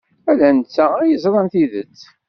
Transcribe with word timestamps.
Ala 0.29 0.49
netta 0.57 0.85
ay 0.97 1.09
yeẓran 1.11 1.47
tidet. 1.53 1.99